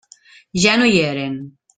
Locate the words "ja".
0.63-0.73